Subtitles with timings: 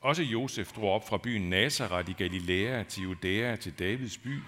[0.00, 4.38] også Josef drog op fra byen Nazareth i Galilea til Judæa til Davids by,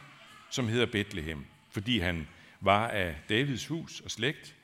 [0.50, 2.28] som hedder Bethlehem, fordi han
[2.60, 4.56] var af Davids hus og slægt,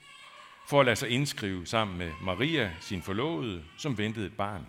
[0.69, 4.67] for at lade sig indskrive sammen med Maria, sin forlovede, som ventede et barn.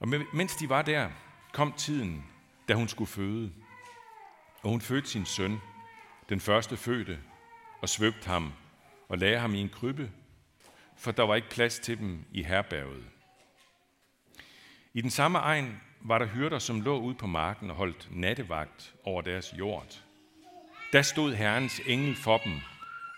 [0.00, 1.10] Og mens de var der,
[1.52, 2.24] kom tiden,
[2.68, 3.52] da hun skulle føde.
[4.62, 5.58] Og hun fødte sin søn,
[6.28, 7.18] den første fødte,
[7.82, 8.52] og svøbte ham
[9.08, 10.10] og lagde ham i en krybbe,
[10.96, 13.04] for der var ikke plads til dem i herberget.
[14.96, 18.94] I den samme egen var der hyrder, som lå ude på marken og holdt nattevagt
[19.04, 20.02] over deres jord.
[20.92, 22.52] Der stod Herrens engel for dem,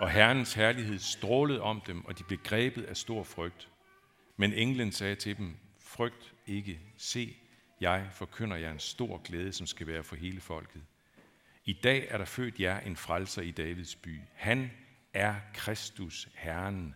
[0.00, 3.68] og Herrens herlighed strålede om dem, og de blev grebet af stor frygt.
[4.36, 7.36] Men englen sagde til dem, frygt ikke, se,
[7.80, 10.82] jeg forkynder jer en stor glæde, som skal være for hele folket.
[11.64, 14.20] I dag er der født jer en frelser i Davids by.
[14.34, 14.70] Han
[15.14, 16.94] er Kristus, Herren.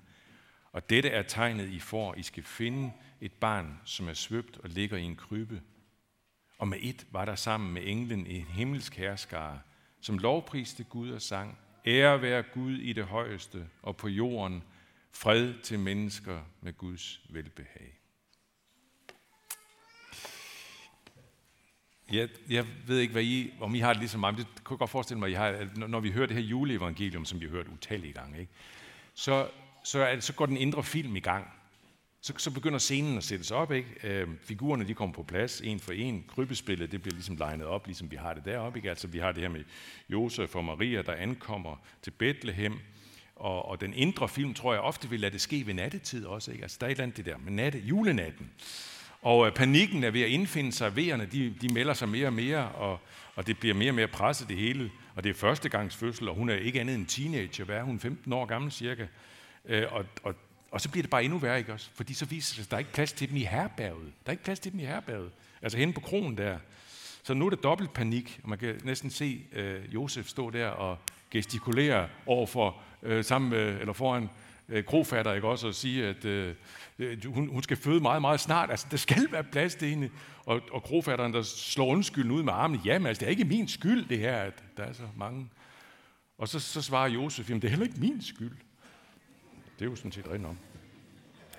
[0.73, 2.15] Og dette er tegnet, I får.
[2.15, 5.63] I skal finde et barn, som er svøbt og ligger i en krybbe.
[6.59, 9.61] Og med et var der sammen med englen en himmelsk herskare,
[10.01, 14.63] som lovpriste Gud og sang, Ære være Gud i det højeste, og på jorden
[15.13, 18.01] fred til mennesker med Guds velbehag.
[22.13, 24.75] Jeg, jeg ved ikke, hvad I, om I har det ligesom mig, men det kunne
[24.75, 27.41] jeg godt forestille mig, at I har, at når vi hører det her juleevangelium, som
[27.41, 28.53] vi har hørt utallige gange, ikke?
[29.15, 29.49] Så,
[29.83, 31.47] så, er, så går den indre film i gang.
[32.23, 33.73] Så, så begynder scenen at sættes op.
[33.73, 33.89] Ikke?
[34.03, 36.25] Øh, figurerne de kommer på plads, en for en.
[36.29, 38.79] Krybespillet det bliver ligesom legnet op, ligesom vi har det deroppe.
[38.79, 38.91] Ikke?
[38.91, 39.65] Altså, vi har det her med
[40.09, 42.79] Josef og Maria, der ankommer til Bethlehem.
[43.37, 46.51] Og, og den indre film, tror jeg, ofte vil lade det ske ved nattetid også.
[46.51, 46.63] Ikke?
[46.63, 48.51] Altså, der er et eller andet det der med natte, julenatten.
[49.23, 50.97] Og øh, panikken er ved at indfinde sig.
[50.97, 53.01] Vejerne, de, de melder sig mere og mere, og,
[53.35, 54.91] og det bliver mere og mere presset det hele.
[55.15, 57.65] Og det er førstegangsfødsel, og hun er ikke andet end teenager.
[57.65, 58.01] Hvad er hun?
[58.01, 59.07] 15 år gammel cirka.
[59.65, 60.35] Øh, og, og,
[60.71, 61.91] og så bliver det bare endnu værre, ikke også?
[61.95, 64.13] Fordi så viser det sig, at der er ikke plads til dem i herberget.
[64.25, 65.31] Der er ikke plads til dem i herberget.
[65.63, 66.59] Altså henne på kronen der.
[67.23, 70.69] Så nu er det dobbelt panik, og man kan næsten se øh, Josef stå der
[70.69, 70.99] og
[71.31, 74.29] gestikulere overfor, øh, sammen med, eller foran
[74.69, 76.55] øh, krofatter, ikke også, og sige, at øh,
[76.99, 78.71] øh hun, hun skal føde meget, meget snart.
[78.71, 80.11] Altså, der skal være plads til hende.
[80.45, 83.69] Og, og krofatteren, der slår undskylden ud med armen, jamen, altså, det er ikke min
[83.69, 85.49] skyld, det her, at der er så mange.
[86.39, 88.57] Og så, så svarer Josef, jamen, det er heller ikke min skyld.
[89.81, 90.59] Det er jo sådan set rent om.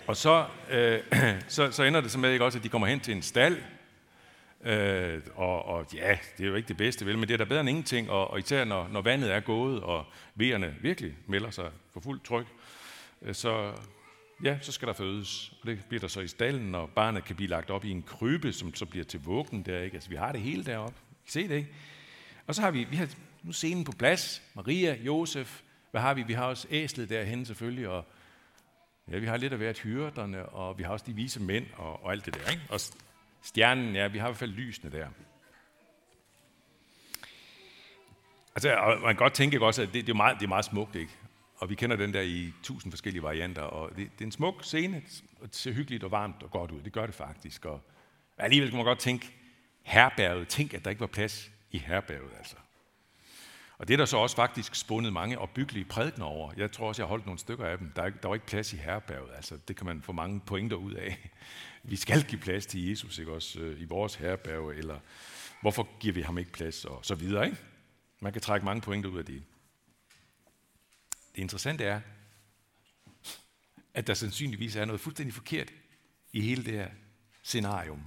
[0.08, 1.00] Og så, øh,
[1.48, 3.58] så, så ender det så med, ikke også, at de kommer hen til en stald,
[4.64, 7.44] Øh, og, og ja, det er jo ikke det bedste, vel, men det er da
[7.44, 10.06] bedre end ingenting, og, og især når, når vandet er gået, og
[10.36, 12.46] vejerne virkelig melder sig for fuldt tryk,
[13.22, 13.74] øh, så,
[14.44, 15.54] ja, så skal der fødes.
[15.62, 18.04] Og det bliver der så i stallen, og barnet kan blive lagt op i en
[18.04, 19.96] krybe, som så bliver til vuggen der, ikke?
[19.96, 20.96] Altså, vi har det hele deroppe.
[21.00, 21.70] I kan se det, ikke?
[22.48, 23.08] Og så har vi, vi har
[23.44, 24.42] nu scenen på plads.
[24.56, 26.24] Maria, Josef, hvad har vi?
[26.24, 28.06] Vi har også æslet derhen selvfølgelig, og
[29.12, 32.04] ja, vi har lidt af hvert hyrderne, og vi har også de vise mænd og,
[32.04, 32.64] og alt det der, ikke?
[32.70, 32.80] Og
[33.42, 35.08] stjernen, ja, vi har i hvert fald lysene der.
[38.56, 40.66] Altså, og man kan godt tænke også, at det, det, er meget, det er meget
[40.66, 41.12] smukt, ikke?
[41.58, 44.64] Og vi kender den der i tusind forskellige varianter, og det, det er en smuk
[44.64, 45.02] scene,
[45.42, 46.82] og det ser hyggeligt og varmt og godt ud.
[46.82, 47.66] Det gør det faktisk.
[47.66, 47.82] Og
[48.38, 49.32] alligevel kan man godt tænke,
[49.82, 52.56] herberget, tænk, at der ikke var plads i herberget, altså.
[53.82, 56.54] Og det er der så også faktisk spundet mange opbyggelige prædikner over.
[56.58, 57.92] Jeg tror også, jeg har holdt nogle stykker af dem.
[57.96, 59.30] Der, er, der var ikke plads i herberget.
[59.36, 61.30] Altså, det kan man få mange pointer ud af.
[61.84, 65.00] Vi skal give plads til Jesus, ikke også, øh, i vores herberg, eller
[65.62, 67.58] hvorfor giver vi ham ikke plads, og så videre, ikke?
[68.20, 69.44] Man kan trække mange pointer ud af det.
[71.36, 72.02] Det interessante er,
[73.94, 75.72] at der sandsynligvis er noget fuldstændig forkert
[76.34, 76.90] i hele det her
[77.44, 78.04] scenarium.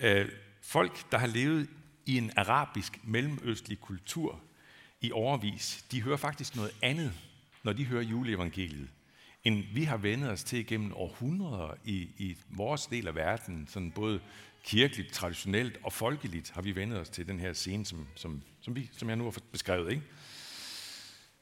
[0.00, 0.28] Øh,
[0.62, 1.68] folk, der har levet
[2.06, 4.40] i en arabisk mellemøstlig kultur
[5.00, 7.12] i overvis, de hører faktisk noget andet,
[7.62, 8.88] når de hører juleevangeliet,
[9.44, 13.90] end vi har vendet os til gennem århundreder i, i vores del af verden, sådan
[13.90, 14.20] både
[14.64, 18.76] kirkeligt, traditionelt og folkeligt, har vi vendet os til den her scene, som, som, som,
[18.76, 19.90] vi, som jeg nu har beskrevet.
[19.90, 20.02] Ikke?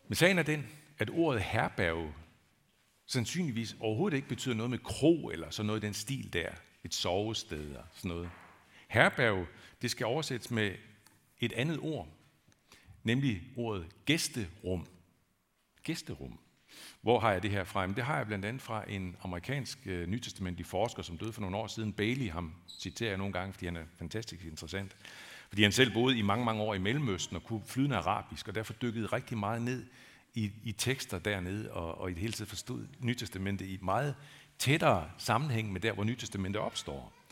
[0.09, 0.67] Men sagen er den,
[0.99, 2.13] at ordet herberg
[3.07, 6.49] sandsynligvis overhovedet ikke betyder noget med kro eller sådan noget i den stil der.
[6.85, 8.31] Et sovested og sådan noget.
[8.94, 9.46] Herberg,
[9.82, 10.73] det skal oversættes med
[11.41, 12.08] et andet ord,
[13.02, 14.87] nemlig ordet gæsterum.
[15.82, 16.38] Gæsterum.
[17.00, 17.81] Hvor har jeg det her fra?
[17.81, 21.41] Jamen, det har jeg blandt andet fra en amerikansk øh, nytestamentlig forsker, som døde for
[21.41, 21.93] nogle år siden.
[21.93, 24.97] Bailey, ham citerer jeg nogle gange, fordi han er fantastisk interessant.
[25.49, 28.55] Fordi han selv boede i mange, mange år i Mellemøsten og kunne flydende arabisk, og
[28.55, 29.87] derfor dykkede rigtig meget ned
[30.35, 34.14] i, i tekster dernede, og, og i det hele taget forstod Nytestamentet i meget
[34.58, 37.24] tættere sammenhæng med der, hvor Nytestamentet opstår.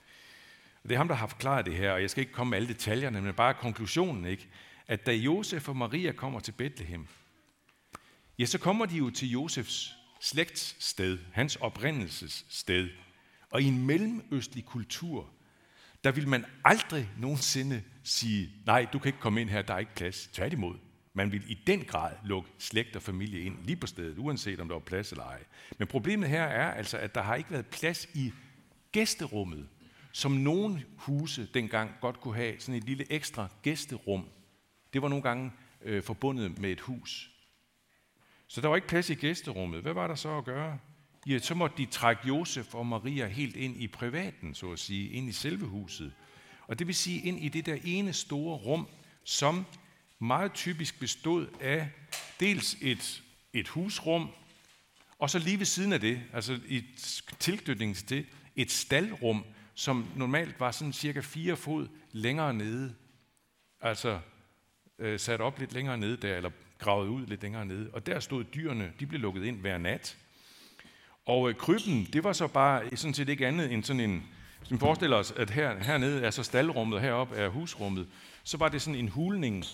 [0.82, 2.68] Det er ham, der har forklaret det her, og jeg skal ikke komme med alle
[2.68, 4.48] detaljerne, men bare konklusionen, ikke?
[4.86, 7.06] at da Josef og Maria kommer til Bethlehem,
[8.38, 12.90] ja, så kommer de jo til Josefs slægtssted, hans oprindelsessted.
[13.50, 15.30] Og i en mellemøstlig kultur,
[16.04, 19.78] der vil man aldrig nogensinde sige, nej, du kan ikke komme ind her, der er
[19.78, 20.26] ikke plads.
[20.32, 20.76] Tværtimod,
[21.14, 24.68] man vil i den grad lukke slægt og familie ind lige på stedet, uanset om
[24.68, 25.44] der var plads eller ej.
[25.78, 28.32] Men problemet her er altså, at der har ikke været plads i
[28.92, 29.68] gæsterummet,
[30.12, 34.28] som nogle huse dengang godt kunne have sådan et lille ekstra gæsterum.
[34.92, 37.30] Det var nogle gange øh, forbundet med et hus.
[38.46, 39.82] Så der var ikke plads i gæsterummet.
[39.82, 40.78] Hvad var der så at gøre?
[41.26, 45.10] Ja, så måtte de trække Josef og Maria helt ind i privaten, så at sige,
[45.10, 46.12] ind i selve huset.
[46.66, 48.88] Og det vil sige ind i det der ene store rum,
[49.24, 49.66] som
[50.18, 51.90] meget typisk bestod af
[52.40, 53.22] dels et,
[53.52, 54.30] et husrum,
[55.18, 56.84] og så lige ved siden af det, altså i
[57.38, 58.26] tilknytning til
[58.56, 59.44] et staldrum,
[59.74, 62.94] som normalt var sådan cirka fire fod længere nede.
[63.80, 64.20] Altså
[64.98, 67.90] øh, sat op lidt længere nede der, eller gravet ud lidt længere nede.
[67.92, 70.18] Og der stod dyrene, de blev lukket ind hver nat.
[71.26, 74.22] Og øh, krybben, det var så bare sådan set ikke andet end sådan en,
[74.62, 78.08] som forestiller os, at her, hernede er så staldrummet, og heroppe er husrummet.
[78.44, 79.64] Så var det sådan en hulning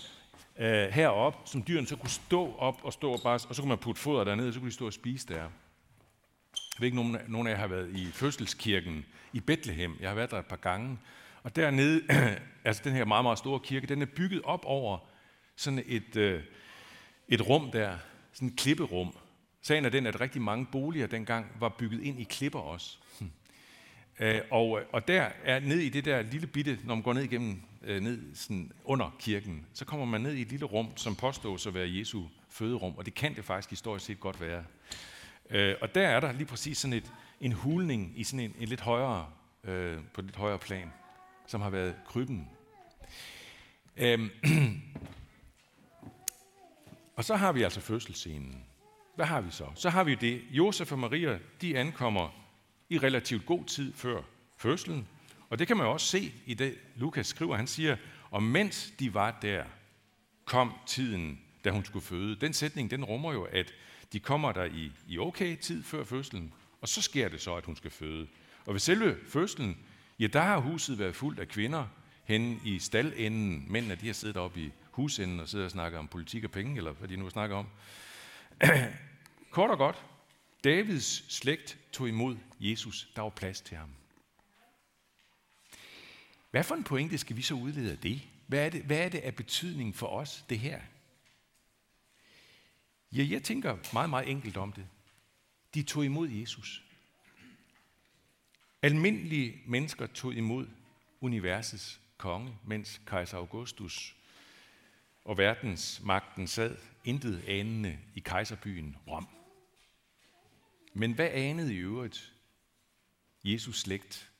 [0.59, 3.69] øh, herop, som dyrene så kunne stå op og stå og bare, og så kunne
[3.69, 5.49] man putte foder dernede, og så kunne de stå og spise der.
[6.79, 9.97] Jeg ved ikke, nogen, nogen af jer har været i fødselskirken i Bethlehem.
[9.99, 10.99] Jeg har været der et par gange.
[11.43, 12.01] Og dernede,
[12.65, 14.97] altså den her meget, meget store kirke, den er bygget op over
[15.55, 16.43] sådan et, øh,
[17.27, 17.97] et rum der,
[18.33, 19.17] sådan et klipperum.
[19.61, 22.97] Sagen er den, at rigtig mange boliger dengang var bygget ind i klipper også.
[23.19, 23.31] Hm.
[24.19, 27.23] Øh, og, og der er ned i det der lille bitte, når man går ned
[27.23, 31.15] igennem, øh, ned sådan under kirken, så kommer man ned i et lille rum, som
[31.15, 34.63] påstås at være Jesu føderum, og det kan det faktisk historisk set godt være.
[35.49, 38.67] Øh, og der er der lige præcis sådan et, en hulning i sådan en, en
[38.67, 39.27] lidt højere,
[39.63, 40.93] øh, på et lidt højere plan,
[41.47, 42.49] som har været krybben.
[43.97, 44.29] Øhm,
[47.17, 48.65] og så har vi altså fødselsscenen.
[49.15, 49.65] Hvad har vi så?
[49.75, 50.41] Så har vi det.
[50.51, 52.29] Josef og Maria, de ankommer
[52.89, 54.21] i relativt god tid før
[54.57, 55.07] fødslen.
[55.49, 57.55] Og det kan man også se i det, Lukas skriver.
[57.55, 57.97] Han siger,
[58.31, 59.63] og mens de var der,
[60.45, 62.35] kom tiden, da hun skulle føde.
[62.35, 63.73] Den sætning, den rummer jo, at
[64.13, 67.65] de kommer der i, i okay tid før fødslen, og så sker det så, at
[67.65, 68.27] hun skal føde.
[68.65, 69.77] Og ved selve fødslen,
[70.19, 71.87] ja, der har huset været fuldt af kvinder
[72.23, 73.65] hen i staldenden.
[73.71, 76.77] Mændene, de har siddet oppe i husenden og sidder og snakker om politik og penge,
[76.77, 77.67] eller hvad de nu snakker om.
[79.51, 80.05] Kort og godt,
[80.63, 83.09] Davids slægt tog imod Jesus.
[83.15, 83.89] Der var plads til ham.
[86.51, 88.21] Hvad for en pointe skal vi så udlede af det?
[88.47, 90.81] Hvad er det, hvad er det af betydning for os, det her?
[93.11, 94.87] Ja, jeg tænker meget, meget enkelt om det.
[95.73, 96.83] De tog imod Jesus.
[98.81, 100.67] Almindelige mennesker tog imod
[101.21, 104.15] universets konge, mens kejser Augustus
[105.25, 109.27] og verdensmagten sad intet anende i kejserbyen Rom.
[110.93, 112.33] Men hvad anede i øvrigt
[113.43, 114.31] Jesus slægt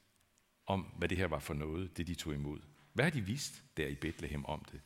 [0.66, 2.60] om, hvad det her var for noget, det de tog imod?
[2.94, 4.81] Hvad har de vidst der i Bethlehem om det?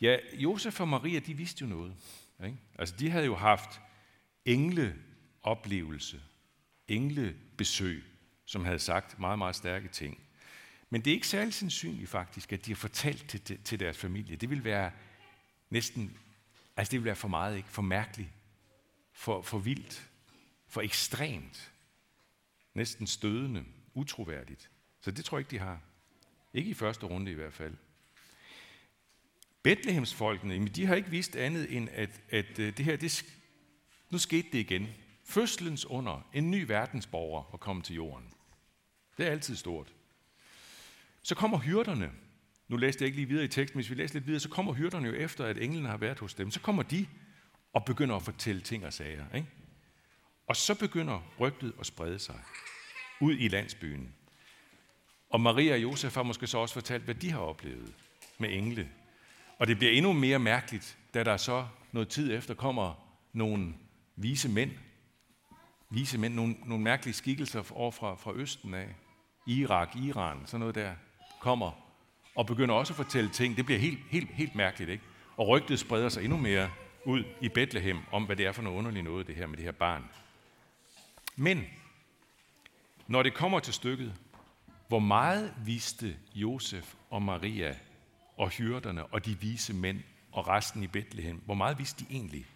[0.00, 1.96] Ja, Josef og Maria, de vidste jo noget.
[2.44, 2.58] Ikke?
[2.78, 3.80] Altså, de havde jo haft
[4.44, 6.22] engleoplevelse,
[6.88, 8.04] englebesøg,
[8.44, 10.20] som havde sagt meget, meget stærke ting.
[10.90, 13.98] Men det er ikke særlig sandsynligt faktisk, at de har fortalt til, til, til deres
[13.98, 14.36] familie.
[14.36, 14.92] Det vil være
[15.70, 16.18] næsten,
[16.76, 17.68] altså det vil være for meget, ikke?
[17.68, 18.30] For mærkeligt,
[19.12, 20.10] for, for vildt,
[20.68, 21.72] for ekstremt,
[22.74, 23.64] næsten stødende,
[23.94, 24.70] utroværdigt.
[25.00, 25.80] Så det tror jeg ikke, de har.
[26.54, 27.76] Ikke i første runde i hvert fald.
[29.64, 33.24] Bethlehemsfolkene, de har ikke vist andet end, at, at øh, det her, det,
[34.10, 34.88] nu skete det igen.
[35.24, 38.26] Fødselens under, en ny verdensborger at komme til jorden.
[39.16, 39.92] Det er altid stort.
[41.22, 42.10] Så kommer hyrderne.
[42.68, 44.72] Nu læste jeg ikke lige videre i teksten, hvis vi læser lidt videre, så kommer
[44.72, 46.50] hyrderne jo efter, at englene har været hos dem.
[46.50, 47.06] Så kommer de
[47.72, 49.34] og begynder at fortælle ting og sager.
[49.34, 49.48] Ikke?
[50.46, 52.40] Og så begynder rygtet at sprede sig
[53.20, 54.14] ud i landsbyen.
[55.30, 57.94] Og Maria og Josef har måske så også fortalt, hvad de har oplevet
[58.38, 58.90] med engle
[59.58, 62.94] og det bliver endnu mere mærkeligt, da der så noget tid efter kommer
[63.32, 63.74] nogle
[64.16, 64.70] vise mænd,
[65.90, 68.94] vise mænd, nogle, nogle mærkelige skikkelser over fra, fra Østen af,
[69.46, 70.94] Irak, Iran, sådan noget der,
[71.40, 71.70] kommer
[72.34, 73.56] og begynder også at fortælle ting.
[73.56, 75.04] Det bliver helt, helt, helt mærkeligt, ikke?
[75.36, 76.70] Og rygtet spreder sig endnu mere
[77.04, 79.64] ud i Bethlehem om, hvad det er for noget underligt noget, det her med det
[79.64, 80.04] her barn.
[81.36, 81.64] Men,
[83.06, 84.14] når det kommer til stykket,
[84.88, 87.76] hvor meget vidste Josef og Maria
[88.36, 91.42] og hyrderne og de vise mænd og resten i Bethlehem.
[91.44, 92.46] Hvor meget vidste de egentlig?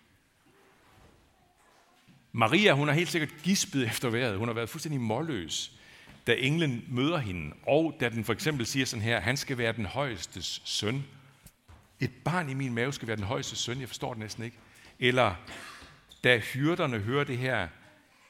[2.32, 4.38] Maria, hun har helt sikkert gispet efter vejret.
[4.38, 5.72] Hun har været fuldstændig målløs,
[6.26, 7.56] da englen møder hende.
[7.66, 11.04] Og da den for eksempel siger sådan her, han skal være den højestes søn.
[12.00, 13.80] Et barn i min mave skal være den højeste søn.
[13.80, 14.56] Jeg forstår det næsten ikke.
[14.98, 15.34] Eller
[16.24, 17.68] da hyrderne hører det her,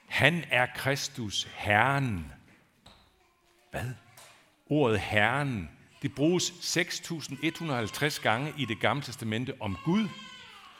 [0.06, 2.32] han er Kristus, Herren.
[3.70, 3.90] Hvad?
[4.66, 5.70] Ordet Herren,
[6.02, 10.08] det bruges 6.150 gange i det gamle testamente om Gud,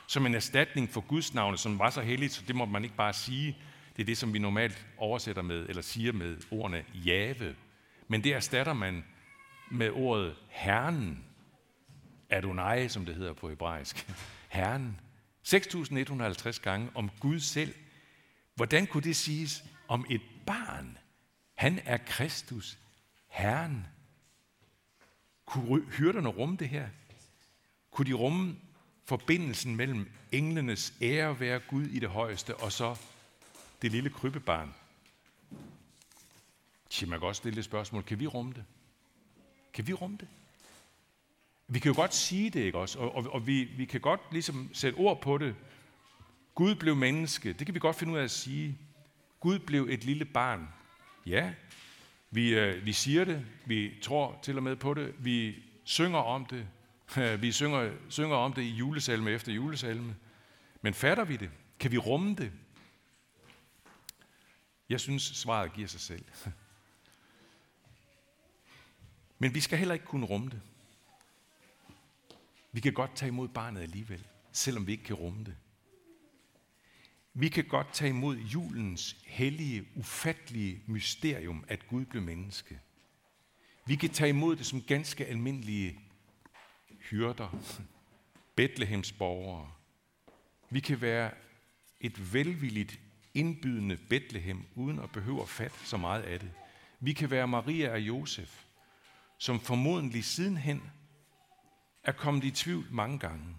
[0.07, 2.97] som en erstatning for Guds navne, som var så helligt, så det må man ikke
[2.97, 3.57] bare sige.
[3.97, 7.55] Det er det, som vi normalt oversætter med, eller siger med ordene Jave.
[8.09, 9.05] Men det erstatter man
[9.71, 11.25] med ordet Herren.
[12.31, 14.09] Adonai, som det hedder på hebraisk.
[14.49, 15.01] Herren.
[15.49, 17.75] 6.150 gange om Gud selv.
[18.55, 20.99] Hvordan kunne det siges om et barn?
[21.55, 22.79] Han er Kristus,
[23.29, 23.87] Herren.
[25.49, 26.89] Kunne hyrderne rumme det her?
[27.91, 28.57] Kunne de rumme
[29.05, 32.97] forbindelsen mellem englenes ære være Gud i det højeste, og så
[33.83, 34.75] det lille krybbebarn?
[36.91, 38.65] Tja, man kan også stille det spørgsmål, kan vi rumme det?
[39.73, 40.29] Kan vi rumme det?
[41.69, 42.99] Vi kan jo godt sige det, ikke også?
[42.99, 45.55] Og, og, og vi, vi kan godt ligesom sætte ord på det.
[46.55, 47.53] Gud blev menneske.
[47.53, 48.79] Det kan vi godt finde ud af at sige.
[49.41, 50.69] Gud blev et lille barn.
[51.27, 51.53] Ja,
[52.31, 53.47] vi, øh, vi siger det.
[53.67, 55.15] Vi tror til og med på det.
[55.19, 55.55] Vi
[55.85, 56.69] synger om det.
[57.41, 60.17] Vi synger, synger om det i julesalme efter julesalme.
[60.83, 61.51] Men fatter vi det?
[61.79, 62.53] Kan vi rumme det?
[64.89, 66.25] Jeg synes, svaret giver sig selv.
[69.39, 70.61] Men vi skal heller ikke kunne rumme det.
[72.73, 75.57] Vi kan godt tage imod barnet alligevel, selvom vi ikke kan rumme det.
[77.41, 82.81] Vi kan godt tage imod julens hellige, ufattelige mysterium, at Gud blev menneske.
[83.87, 86.01] Vi kan tage imod det som ganske almindelige
[87.11, 87.59] hyrder,
[88.55, 89.71] Bethlehems borgere.
[90.71, 91.31] Vi kan være
[92.01, 93.01] et velvilligt,
[93.35, 96.51] indbydende Bethlehem, uden at behøve at fatte så meget af det.
[97.01, 98.65] Vi kan være Maria og Josef,
[99.39, 100.83] som formodentlig sidenhen
[102.03, 103.55] er kommet i tvivl mange gange.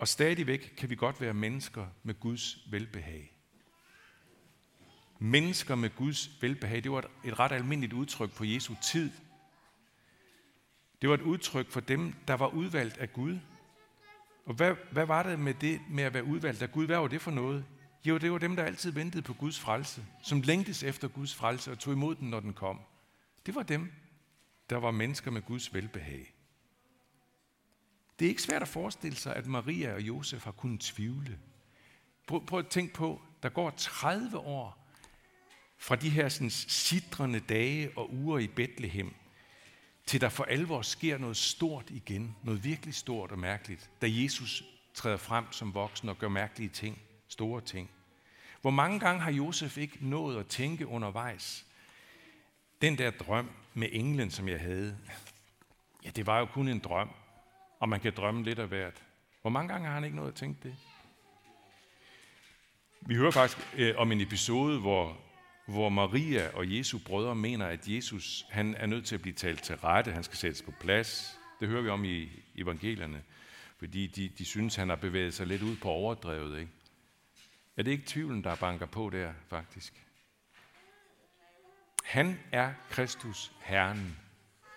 [0.00, 3.36] Og stadigvæk kan vi godt være mennesker med Guds velbehag.
[5.18, 9.10] Mennesker med Guds velbehag, det var et ret almindeligt udtryk på Jesu tid.
[11.00, 13.38] Det var et udtryk for dem, der var udvalgt af Gud.
[14.46, 16.86] Og hvad, hvad var det med det med at være udvalgt af Gud?
[16.86, 17.64] Hvad var det for noget?
[18.04, 21.70] Jo, det var dem, der altid ventede på Guds frelse, som længtes efter Guds frelse
[21.70, 22.80] og tog imod den, når den kom.
[23.46, 23.92] Det var dem,
[24.70, 26.39] der var mennesker med Guds velbehag.
[28.20, 31.38] Det er ikke svært at forestille sig, at Maria og Josef har kunnet tvivle.
[32.26, 34.86] Prøv, prøv at tænke på, der går 30 år
[35.78, 39.14] fra de her sådan, sidrende dage og uger i Bethlehem,
[40.06, 44.64] til der for alvor sker noget stort igen, noget virkelig stort og mærkeligt, da Jesus
[44.94, 46.98] træder frem som voksen og gør mærkelige ting,
[47.28, 47.90] store ting.
[48.60, 51.66] Hvor mange gange har Josef ikke nået at tænke undervejs,
[52.82, 54.98] den der drøm med englen, som jeg havde,
[56.04, 57.10] ja, det var jo kun en drøm
[57.80, 59.02] og man kan drømme lidt af hvert.
[59.40, 60.76] Hvor mange gange har han ikke nået at tænke det?
[63.00, 65.18] Vi hører faktisk øh, om en episode, hvor,
[65.66, 69.62] hvor Maria og Jesu brødre mener, at Jesus han er nødt til at blive talt
[69.62, 71.38] til rette, han skal sættes på plads.
[71.60, 73.22] Det hører vi om i evangelierne,
[73.78, 76.60] fordi de, de synes, han har bevæget sig lidt ud på overdrevet.
[76.60, 76.72] Ikke?
[77.76, 80.06] Er det ikke tvivlen, der banker på der, faktisk?
[82.04, 84.16] Han er Kristus Herren.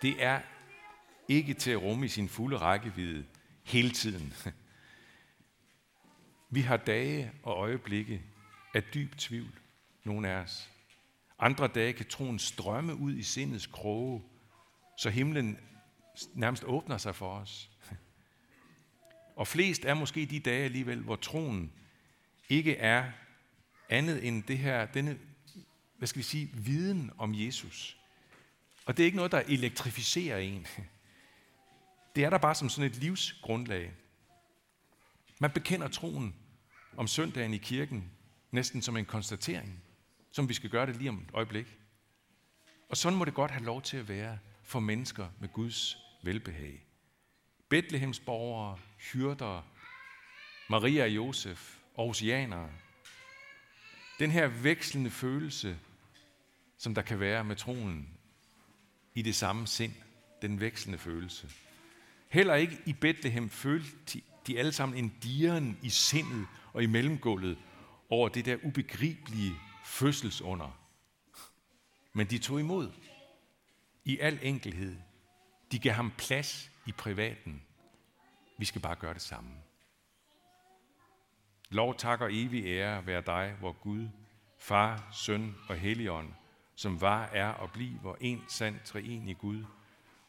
[0.01, 0.39] Det er
[1.27, 3.25] ikke til at rumme i sin fulde rækkevidde
[3.63, 4.33] hele tiden.
[6.49, 8.21] Vi har dage og øjeblikke
[8.73, 9.59] af dyb tvivl,
[10.03, 10.69] nogle af os.
[11.39, 14.23] Andre dage kan troen strømme ud i sindets kroge,
[14.97, 15.57] så himlen
[16.33, 17.69] nærmest åbner sig for os.
[19.35, 21.71] Og flest er måske de dage alligevel, hvor troen
[22.49, 23.11] ikke er
[23.89, 25.19] andet end det her, denne,
[25.97, 27.97] hvad skal vi sige, viden om Jesus.
[28.85, 30.67] Og det er ikke noget, der elektrificerer en.
[32.15, 33.93] Det er der bare som sådan et livsgrundlag.
[35.39, 36.35] Man bekender troen
[36.97, 38.11] om søndagen i kirken
[38.51, 39.83] næsten som en konstatering,
[40.31, 41.77] som vi skal gøre det lige om et øjeblik.
[42.89, 46.85] Og sådan må det godt have lov til at være for mennesker med Guds velbehag.
[47.69, 49.61] Bethlehems borgere, hyrder,
[50.69, 52.69] Maria og Josef, Aarhusianere.
[54.19, 55.79] Den her vekslende følelse,
[56.77, 58.09] som der kan være med troen
[59.13, 59.93] i det samme sind,
[60.41, 61.49] den vekslende følelse–
[62.33, 67.57] Heller ikke i Bethlehem følte de alle sammen en dieren i sindet og i mellemgulvet
[68.09, 69.53] over det der ubegribelige
[69.85, 70.79] fødselsunder.
[72.13, 72.91] Men de tog imod
[74.05, 74.95] i al enkelhed.
[75.71, 77.61] De gav ham plads i privaten.
[78.57, 79.51] Vi skal bare gøre det samme.
[81.69, 84.09] Lov, tak og evig ære være dig, hvor Gud,
[84.59, 86.33] Far, Søn og Helligånd,
[86.75, 89.65] som var, er og bliver en sand treenig Gud,